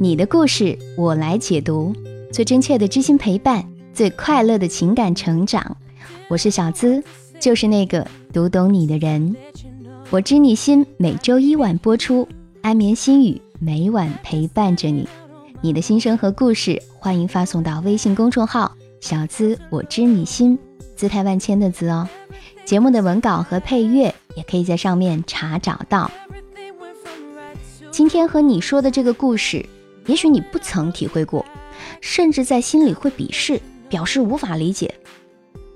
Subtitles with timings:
[0.00, 1.92] 你的故事我来解读，
[2.32, 5.76] 最真切的知心陪伴，最快乐的情感成长。
[6.28, 7.02] 我是小资，
[7.40, 9.34] 就是那个读懂你的人。
[10.10, 12.28] 我知你心，每周一晚播出，
[12.62, 15.08] 安眠心语每晚陪伴着你。
[15.60, 18.72] 你的心声和故事，欢迎发送到微信公众号
[19.02, 20.56] “小资我知你心”，
[20.94, 22.08] 姿态万千的“资”哦。
[22.64, 26.08] 节目的文稿和配乐也可以在上面查找到。
[27.90, 29.66] 今天和你说的这个故事。
[30.08, 31.44] 也许你不曾体会过，
[32.00, 34.92] 甚至在心里会鄙视，表示无法理解，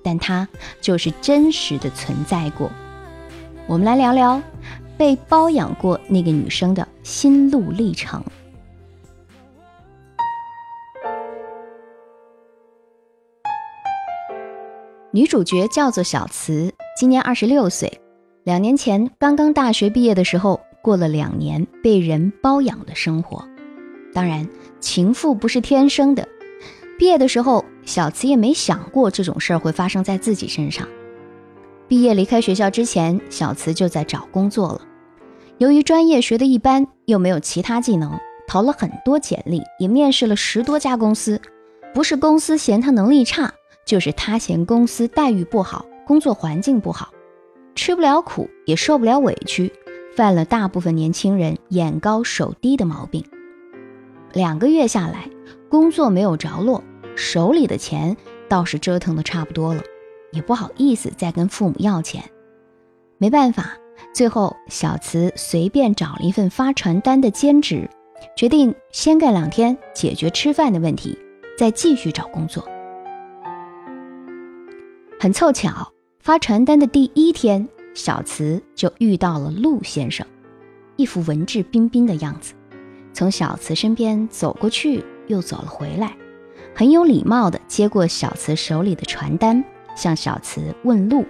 [0.03, 0.49] 但它
[0.81, 2.71] 就是真实的存在过。
[3.67, 4.43] 我们来聊聊
[4.97, 8.25] 被包养过那个女生的心路历程。
[15.11, 18.01] 女主角叫做小慈，今年二十六岁，
[18.45, 23.52] 两年前刚刚大学毕业的时候，过了两年被人包养的生活。
[24.13, 24.49] 当然，
[24.81, 26.27] 情妇不是天生的。
[26.99, 30.87] 毕业的时候，小慈也没想过这种事儿会发生在自己身上。
[31.89, 34.83] 毕业离开学校之前，小慈就在找工作了。
[35.59, 41.41] 由于专业学的一般，又没有其他技能，投了很多简历，也面试了十多家公司。
[41.95, 43.53] 不是公司嫌他能力差，
[43.85, 47.13] 就是他嫌公司待遇不好，工作环境不好，
[47.75, 49.73] 吃不了苦，也受不了委屈，
[50.17, 53.25] 犯了大部分年轻人眼高手低的毛病。
[54.33, 55.29] 两个月下来，
[55.69, 56.83] 工作没有着落，
[57.15, 58.17] 手里的钱
[58.49, 59.83] 倒是折腾的差不多了，
[60.33, 62.25] 也不好意思再跟父母要钱。
[63.19, 63.77] 没办法，
[64.15, 67.89] 最后小慈随便找了一份发传单的兼职，
[68.35, 71.19] 决定先干两天解决吃饭的问题，
[71.59, 72.67] 再继续找工作。
[75.21, 80.27] 很凑巧，发传单的第一天，小慈就遇到了陆先生，
[80.97, 82.55] 一副文质彬彬的样子。
[83.13, 86.17] 从小慈身边走过去，又走了回来，
[86.75, 89.63] 很有礼貌地接过小慈手里的传单，
[89.95, 91.25] 向小慈问路。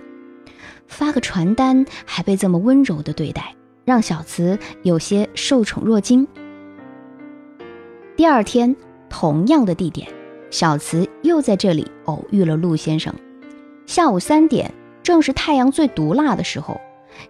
[0.86, 3.54] 发个传单还被这么温柔地对待，
[3.84, 6.26] 让小慈有些受宠若惊。
[8.16, 8.76] 第二天，
[9.08, 10.06] 同样的地点，
[10.50, 13.12] 小慈又在这里偶遇了陆先生。
[13.86, 14.72] 下午三点，
[15.02, 16.80] 正是太阳最毒辣的时候，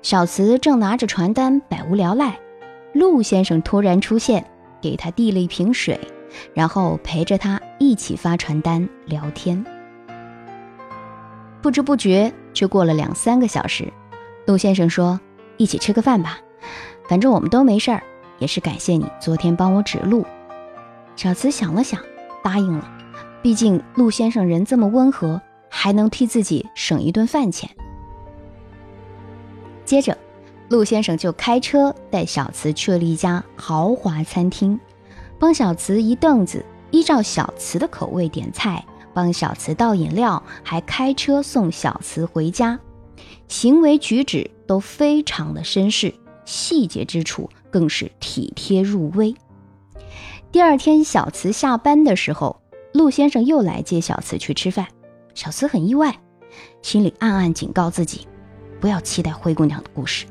[0.03, 2.39] 小慈正拿着传单百无聊赖。
[2.93, 4.45] 陆先生突然出现，
[4.81, 5.99] 给他递了一瓶水，
[6.53, 9.65] 然后陪着他一起发传单聊天。
[11.63, 13.91] 不知不觉就过了两三个小时，
[14.47, 15.19] 陆先生说
[15.57, 16.39] ：“一起吃个饭吧，
[17.09, 18.03] 反正我们都没事儿，
[18.39, 20.27] 也是感谢你昨天帮我指路。”
[21.17, 22.01] 小慈想了想，
[22.43, 22.91] 答应了。
[23.41, 27.71] 毕竟陆先生人这么温和，还能替自己省一顿饭钱。
[29.85, 30.17] 接着。
[30.73, 34.81] 陆先生就开车带小慈去了一家豪华餐厅，
[35.39, 42.81] 帮小慈移凳子，依照小慈的口味点菜，帮小慈倒饮料，还开车送小慈回家，
[43.49, 46.15] 行为举止都非常的绅士，
[46.47, 49.35] 细节之处更是体贴入微。
[50.51, 52.63] 第二天小慈下班的时候，
[52.95, 54.89] 陆先生又来接小慈去吃饭，
[55.35, 56.19] 小慈很意外，
[56.81, 58.27] 心里暗暗警告自己，
[58.81, 60.25] 不要期待灰姑娘的故事。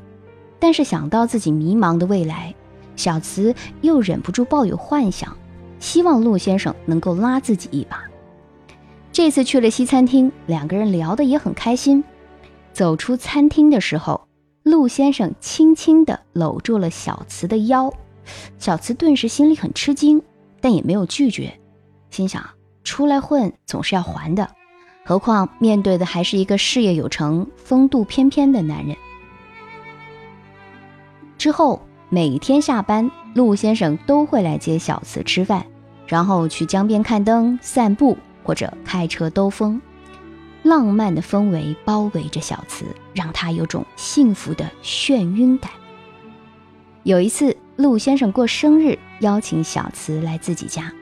[0.62, 2.54] 但是想到自己迷茫的未来，
[2.94, 5.36] 小慈又忍不住抱有幻想，
[5.80, 8.00] 希望陆先生能够拉自己一把。
[9.10, 12.04] 这次去了西餐厅，两个人聊得也很开心。
[12.72, 14.28] 走出餐厅的时候，
[14.62, 17.92] 陆先生轻轻地搂住了小慈的腰，
[18.56, 20.22] 小慈顿时心里很吃惊，
[20.60, 21.58] 但也没有拒绝，
[22.10, 22.48] 心想
[22.84, 24.48] 出来混总是要还的，
[25.04, 28.96] 何况面对的还是一个事业有成、风度翩翩的男人。
[31.42, 35.66] 之后每天下班，陆先生都会来接小慈吃饭，
[36.06, 39.82] 然后去江边看灯、散步，或者开车兜风。
[40.62, 45.72] 浪漫的氛围包围着小慈，让他有种幸福的眩晕感。
[47.02, 50.92] 有一次，陆先生过生日，邀请小慈来自己家。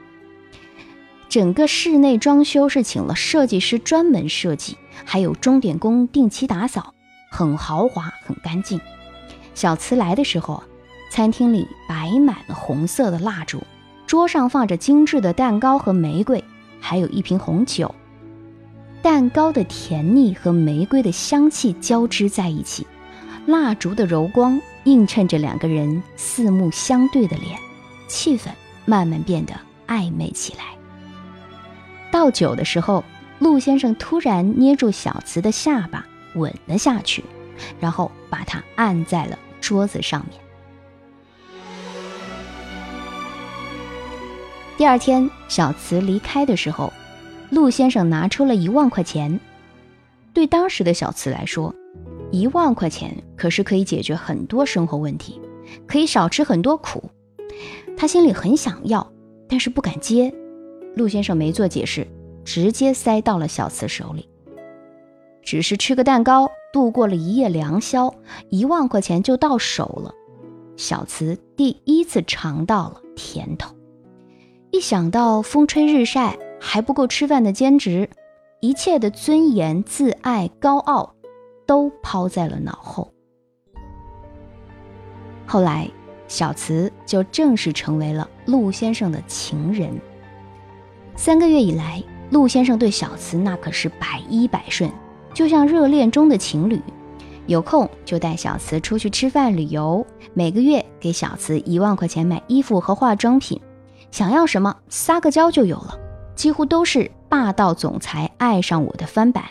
[1.29, 6.95] 整个室内装修是请了设计师专门设计，还有钟点工定期打扫，
[7.29, 8.81] 很豪华，很干净。
[9.53, 10.63] 小慈来的时候，
[11.11, 13.61] 餐厅里摆满了红色的蜡烛，
[14.07, 16.43] 桌上放着精致的蛋糕和玫瑰，
[16.79, 17.93] 还有一瓶红酒。
[19.01, 22.85] 蛋糕的甜腻和玫瑰的香气交织在一起，
[23.45, 27.59] 蜡烛的柔光映衬着两个人四目相对的脸，
[28.07, 28.49] 气氛
[28.85, 29.53] 慢慢变得
[29.87, 30.63] 暧昧起来。
[32.11, 33.03] 倒酒的时候，
[33.39, 36.05] 陆先生突然捏住小慈的下巴，
[36.35, 37.23] 吻了下去。
[37.79, 40.39] 然后把它按在了桌子上面。
[44.77, 46.91] 第二天，小慈离开的时候，
[47.51, 49.39] 陆先生拿出了一万块钱。
[50.33, 51.75] 对当时的小慈来说，
[52.31, 55.39] 一万块钱可是可以解决很多生活问题，
[55.85, 57.11] 可以少吃很多苦。
[57.95, 59.11] 他心里很想要，
[59.47, 60.33] 但是不敢接。
[60.95, 62.07] 陆先生没做解释，
[62.43, 64.27] 直接塞到了小慈手里。
[65.43, 68.13] 只是吃个蛋糕，度过了一夜良宵，
[68.49, 70.13] 一万块钱就到手了。
[70.77, 73.75] 小慈第一次尝到了甜头。
[74.71, 78.09] 一想到风吹日晒还不够吃饭的兼职，
[78.61, 81.13] 一切的尊严、自爱、高傲，
[81.65, 83.11] 都抛在了脑后。
[85.45, 85.89] 后来，
[86.27, 89.99] 小慈就正式成为了陆先生的情人。
[91.17, 94.89] 三个月以来，陆先生对小慈那可是百依百顺。
[95.33, 96.81] 就像热恋中的情侣，
[97.47, 103.59] 有空就带小慈出去吃饭、旅游，每个月给小慈一万块钱买衣服和化妆品，
[104.11, 105.97] 想要什么撒个娇就有了，
[106.35, 109.45] 几乎都是霸道总裁爱上我的翻版。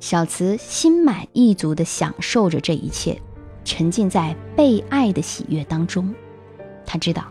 [0.00, 3.20] 小慈心满意足地享受着这一切，
[3.64, 6.12] 沉浸在被爱的喜悦当中。
[6.84, 7.24] 他知道，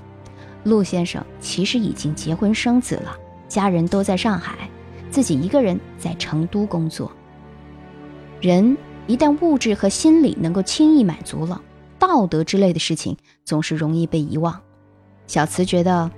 [0.64, 3.18] 陆先生其实已经结婚生子了，
[3.48, 4.70] 家人都在上海，
[5.10, 7.12] 自己一个人在成都工作。
[8.42, 8.78] 人
[9.08, 11.62] 一旦物质和心理能够轻易满足了，
[11.98, 14.62] 道德之类的事情总是容易被遗忘。
[15.28, 16.10] 小慈觉得，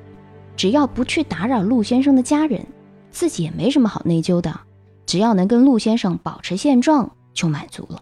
[0.55, 2.65] 只要不去打扰陆先生的家人，
[3.09, 4.59] 自己也没什么好内疚的。
[5.07, 8.01] 只要能跟陆先生保持现状，就满足了。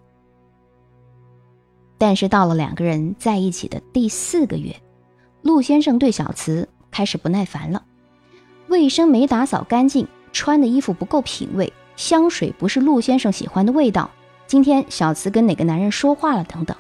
[1.98, 4.76] 但是到了两个人在一起的第四个月，
[5.42, 7.84] 陆先生对小慈开始不耐烦了：
[8.68, 11.72] 卫生没打扫干净，穿的衣服不够品味。
[12.00, 14.10] 香水不是陆先生喜欢的味道。
[14.48, 16.46] 今天小慈跟哪个男人说话了？
[16.46, 16.76] 等等，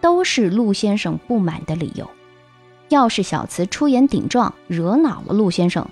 [0.00, 2.08] 都是陆先生不满的理由。
[2.88, 5.84] 要是小慈出言顶撞，惹恼了陆先生，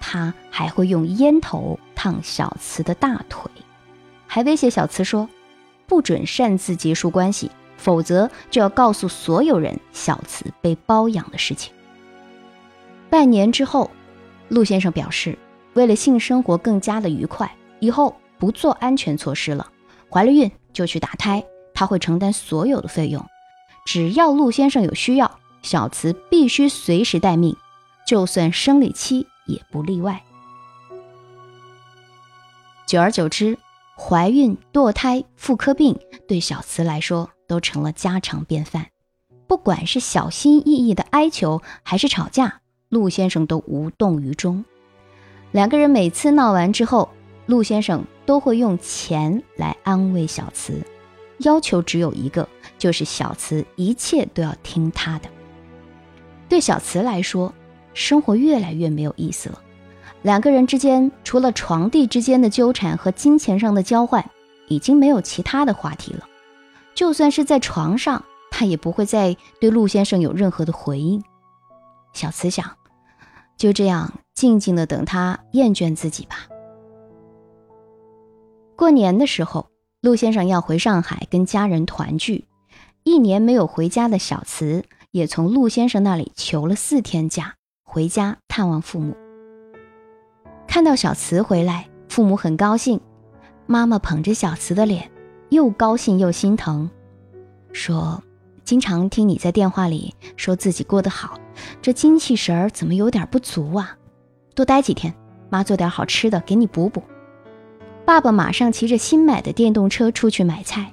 [0.00, 3.48] 他还会用烟头烫小慈的大腿，
[4.26, 5.28] 还威胁小慈说，
[5.86, 11.72] 不准擅自结束关系，否则就要告诉所有人小慈被包养的事情。
[13.08, 13.92] 半年之后，
[14.48, 15.38] 陆先生表示，
[15.74, 17.48] 为了性生活更加的愉快，
[17.78, 18.16] 以后。
[18.38, 19.70] 不做安全措施了，
[20.10, 23.24] 怀了孕就去打胎，他会承担所有的费用。
[23.86, 27.56] 只要陆先生有需要，小慈必须随时待命，
[28.06, 30.22] 就算生理期也不例外。
[32.86, 33.58] 久而久之，
[33.96, 35.98] 怀孕、堕胎、妇科病
[36.28, 38.86] 对小慈来说都成了家常便饭。
[39.46, 44.64] 不管是小心翼翼的哀求，还是吵架，陆先生都无动于衷。
[45.52, 47.10] 两个人每次闹完之后，
[47.46, 48.04] 陆先生。
[48.26, 50.80] 都会用钱来安慰小慈，
[51.38, 52.48] 要求只有一个，
[52.78, 55.28] 就是小慈一切都要听他的。
[56.48, 57.52] 对小慈来说，
[57.92, 59.60] 生活越来越没有意思了。
[60.22, 64.30] 两个人之间除了床地之间的纠缠和金钱上的交换，
[64.68, 66.26] 已经没有其他的话题了。
[66.94, 71.22] 就算是在床上，他也不会再对陆先生有任何的回应。
[72.12, 72.76] 小慈想，
[73.56, 76.46] 就这样静静的等他厌倦自己吧。
[78.76, 79.68] 过年的时候，
[80.00, 82.44] 陆先生要回上海跟家人团聚。
[83.04, 87.54] 一年没有回家的小慈也从陆先生那里求了四天假，
[87.84, 89.14] 回家探望父母。
[90.66, 93.00] 看到小慈回来，父母很高兴。
[93.66, 95.10] 妈妈捧着小慈的脸，
[95.50, 96.90] 又高兴又心疼，
[97.72, 98.22] 说
[98.64, 101.38] ：“经常听你在电话里说自己过得好，
[101.80, 103.96] 这精气神儿怎么有点不足啊？
[104.54, 105.14] 多待几天，
[105.48, 107.02] 妈做点好吃的给你补补。”
[108.04, 110.92] 爸爸马上骑着新买的电动车出去买菜，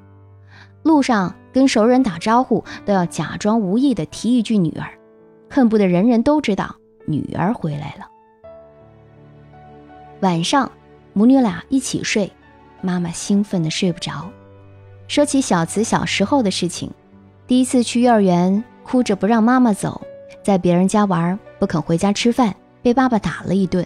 [0.81, 4.87] 路上跟熟人打招呼都要假装无意的提一句“女儿”，
[5.51, 6.73] 恨不得人人都知道
[7.05, 8.07] 女儿回来了。
[10.21, 10.71] 晚上
[11.11, 12.31] 母女俩一起睡，
[12.79, 14.29] 妈妈兴奋的睡不着，
[15.09, 16.89] 说起小慈小时候的事情：
[17.45, 20.01] 第一次去幼儿园，哭着不让妈妈走，
[20.41, 23.83] 在别人家玩不肯回家吃饭，被爸爸打了一顿；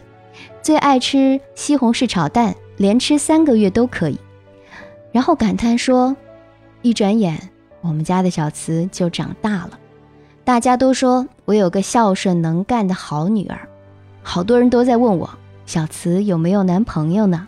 [0.61, 2.55] 最爱吃西红柿炒蛋。
[2.77, 4.17] 连吃三个月都可以，
[5.11, 6.15] 然后感叹说
[6.81, 7.49] ：“一转眼，
[7.81, 9.79] 我们家的小慈就长大了。
[10.43, 13.67] 大家都说我有个孝顺能干的好女儿，
[14.21, 15.29] 好多人都在问我
[15.65, 17.47] 小慈有没有男朋友呢？”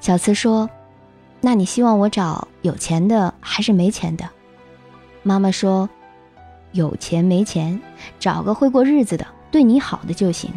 [0.00, 0.70] 小慈说
[1.40, 4.24] ：“那你希望我找有钱的还是没钱的？”
[5.24, 5.90] 妈妈说
[6.70, 7.80] ：“有钱没钱，
[8.20, 10.50] 找个会过日子的、对你好的就行。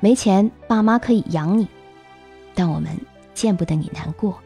[0.00, 1.68] 没钱，爸妈可以养你。”
[2.58, 2.90] 但我们
[3.34, 4.36] 见不得你难过。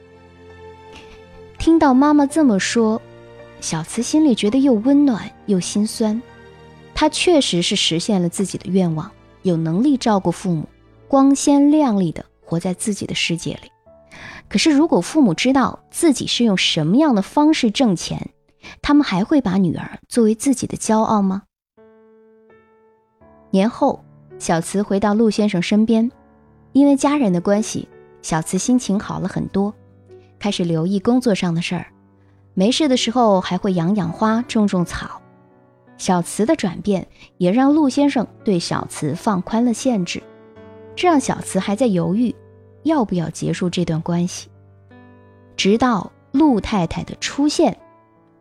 [1.58, 3.00] 听到妈妈这么说，
[3.62, 6.20] 小慈心里觉得又温暖又心酸。
[6.94, 10.68] 她确实是实现了自己的愿望，有能力照顾父母，
[11.08, 13.70] 光鲜亮丽的活在自己的世界里。
[14.46, 18.28] 可是，如果父母知道自己是用什么样的方式挣钱，
[18.82, 21.44] 他们还会把女儿作为自己的骄傲吗？
[23.50, 24.04] 年后，
[24.38, 26.12] 小慈回到陆先生身边，
[26.72, 27.88] 因为家人的关系，
[28.22, 29.74] 小慈心情好了很多，
[30.38, 31.86] 开始留意工作上的事儿。
[32.54, 35.20] 没事的时候还会养养花、种种草。
[35.98, 40.22] 小慈的转变也让陆先生对小慈放宽了限制，
[40.96, 42.34] 这让小慈还在犹豫
[42.82, 44.48] 要不要结束这段关系。
[45.56, 47.78] 直到陆太太的出现，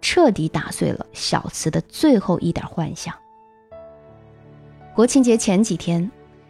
[0.02, 3.14] 彻底打碎了小慈的最后一点幻想。
[4.96, 6.10] 国庆节前几天，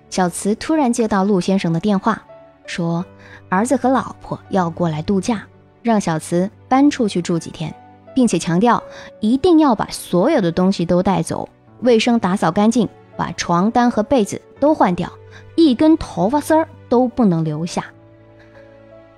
[0.09, 2.25] 小慈突然接到陆先生的电话，
[2.65, 3.05] 说
[3.49, 5.43] 儿子和老婆要过来度假。
[5.83, 7.73] 让小慈搬出去住几天，
[8.13, 8.83] 并且强调
[9.19, 11.49] 一定要把所有的东西都带走，
[11.79, 12.87] 卫生打扫干净，
[13.17, 15.11] 把床单和被子都换掉，
[15.55, 17.85] 一根头发丝儿都不能留下。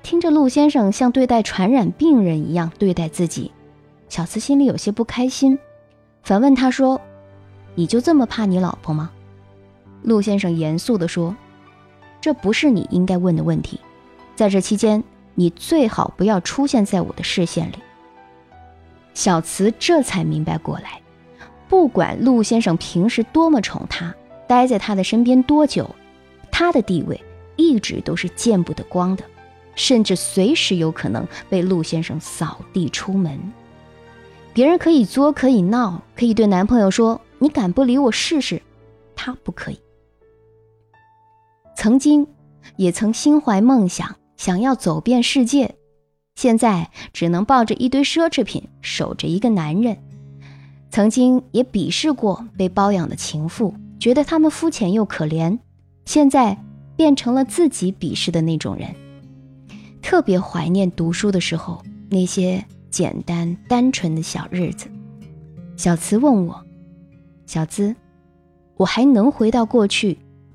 [0.04, 3.52] 听着陆先生像对待传染病人一样对待自己，
[4.08, 5.60] 小慈心里有些不开心，
[6.22, 7.02] 反问他说
[7.76, 9.12] ：“你就这么怕你老婆吗？”
[10.04, 11.36] 陆先生严肃地说
[12.24, 13.78] ：“这不是你应该问的问题，
[14.34, 15.04] 在这期间。”
[15.36, 17.80] 你最好不要出现在我的视线里。
[19.16, 21.02] 小慈这才明白过来，
[21.68, 24.14] 不管陆先生平时多么宠她，
[24.48, 25.90] 待在他的身边多久，
[26.52, 27.20] 他的地位
[27.56, 29.24] 一直都是见不得光的，
[29.74, 33.40] 甚至随时有可能被陆先生扫地出门。
[34.54, 38.62] 别人可以作可以闹，可以对男朋友说：“你敢不理我试试？”
[39.18, 39.80] 他不可以。
[41.76, 42.28] 曾经，
[42.78, 44.16] 也曾心怀梦想。
[44.36, 45.76] 想要走遍世界，
[46.36, 49.98] 现在只能抱着一堆奢侈品守着一个男人。
[50.90, 55.58] 曾经也鄙视过被包养的情妇，觉得他们肤浅又可怜。
[56.04, 56.58] 现在
[56.98, 58.94] 变成了自己鄙视的那种人。
[60.02, 64.88] 特别怀念读书的时候那些简单单纯的小日子。
[65.78, 66.66] 小慈问我
[67.48, 67.96] ：“小资，
[68.76, 70.18] 我还能回到过去？”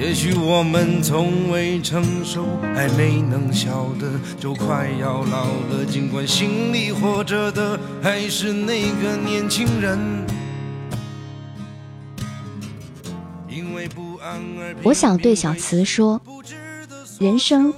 [0.00, 5.84] 也许我们从未成熟，还没能晓得，就快要老了。
[5.90, 9.98] 尽管心里活着的还是那个年轻人。
[13.48, 16.20] 因为不安而我想对小慈说，
[17.18, 17.74] 人生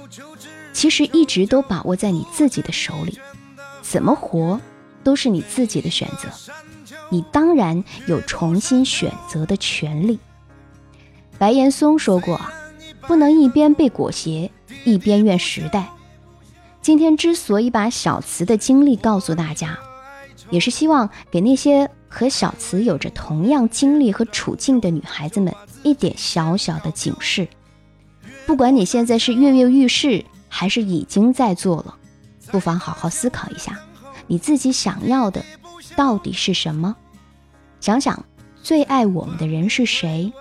[0.73, 3.17] 其实一直都把握在你自己的手里，
[3.81, 4.61] 怎么活
[5.03, 6.29] 都是你自己的选择，
[7.09, 10.19] 你当然有重新选择的权利。
[11.41, 12.39] 白岩松说过
[13.07, 14.51] ：“不能一边被裹挟，
[14.83, 15.89] 一边怨时代。”
[16.83, 19.75] 今天之所以把小慈的经历告诉大家，
[20.51, 27.47] 也是希望给那些和小慈有着同样经历和处境的女孩子们一点小小的警示。
[28.45, 31.95] 不管你现在是跃跃欲试，还是已经在做了，
[32.51, 33.79] 不妨好好思考一下，
[34.27, 35.43] 你自己想要的
[35.95, 36.95] 到底是什么？
[37.79, 38.23] 想想
[38.61, 40.31] 最爱我们的人是谁？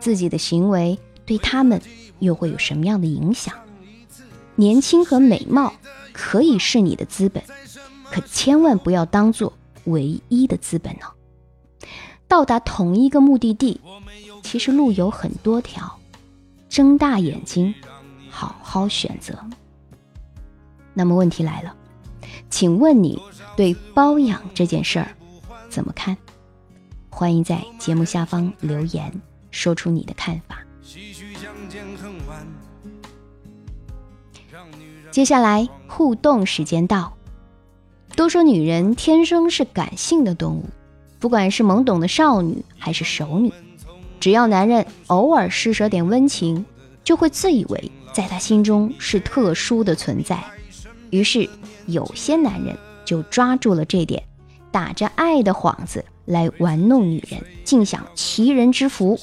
[0.00, 1.80] 自己的行为对他们
[2.18, 3.54] 又会有什么样的影响？
[4.56, 5.72] 年轻和美貌
[6.12, 7.42] 可以是你的资本，
[8.10, 9.52] 可千万不要当做
[9.84, 11.06] 唯一的资本呢。
[12.26, 13.80] 到达同一个目的地，
[14.42, 15.98] 其实路有很多条，
[16.68, 17.74] 睁大眼睛，
[18.28, 19.38] 好好选择。
[20.92, 21.76] 那么问题来了，
[22.50, 23.22] 请问你
[23.56, 25.14] 对包养这件事儿
[25.70, 26.16] 怎么看？
[27.08, 29.12] 欢迎在节目下方留言。
[29.58, 30.64] 说出你的看法。
[35.10, 37.12] 接下来互动时间到。
[38.14, 40.64] 都说女人天生是感性的动物，
[41.18, 43.52] 不管是懵懂的少女还是熟女，
[44.18, 46.64] 只要男人偶尔施舍点温情，
[47.04, 50.42] 就会自以为在他心中是特殊的存在。
[51.10, 51.48] 于是，
[51.86, 54.22] 有些男人就抓住了这点，
[54.72, 59.18] 打着爱的幌子来玩弄女人，尽享奇人之福。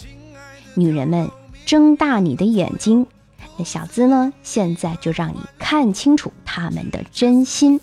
[0.75, 1.29] 女人们
[1.65, 3.07] 睁大你的眼睛，
[3.57, 4.31] 那小资呢？
[4.43, 7.79] 现在就让你看清楚他们的真心。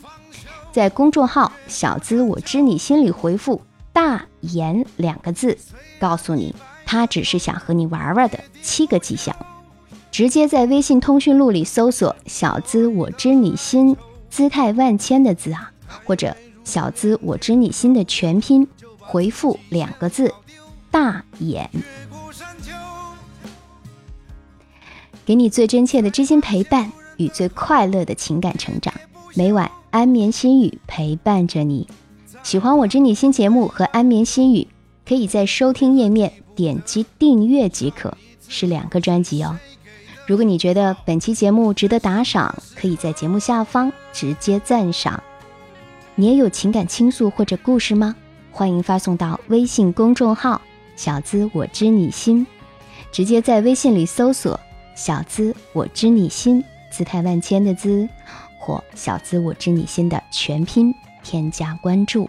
[0.71, 3.61] 在公众号“小资我知你心”里回复
[3.93, 5.59] “大言”两个字，
[5.99, 6.55] 告诉你
[6.87, 9.35] 他只是想和你玩玩的七个迹象。
[10.11, 13.97] 直接在微信通讯录里搜索“小资我知你心”，
[14.31, 15.73] 姿态万千的“资”啊，
[16.05, 18.69] 或者“小资我知你心”的全拼，
[18.99, 20.33] 回复两个字
[20.91, 21.71] “大眼”，
[25.25, 28.93] 给你最真切的知心陪伴与最快乐的情感成长。
[29.35, 31.87] 每晚安眠心语陪伴着你。
[32.43, 34.67] 喜欢我知你心节目和安眠心语，
[35.07, 38.17] 可以在收听页面点击订阅即可，
[38.49, 39.57] 是两个专辑哦。
[40.27, 45.23] 如果你觉得本期节目值得打赏，可以在节目下方直接赞赏。
[46.17, 48.17] 你也有情感倾诉或者故事吗？
[48.51, 50.61] 欢迎发送到微信公众号
[50.97, 52.47] “小资我知你心”，
[53.13, 54.59] 直接在微信里搜索
[54.95, 58.09] “小资我知你心”，姿态万千的“资”
[58.59, 62.29] 或“小资我知你心”的全拼，添加关注。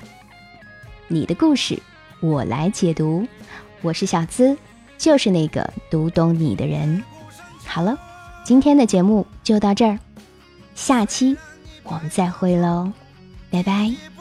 [1.08, 1.82] 你的故事，
[2.22, 3.28] 我来解读。
[3.82, 4.58] 我是小资，
[4.98, 7.04] 就是那个读懂你的人。
[7.66, 7.98] 好了，
[8.46, 10.00] 今天的节目就到这儿，
[10.74, 11.38] 下期
[11.84, 12.92] 我们再会喽，
[13.52, 14.13] 拜拜。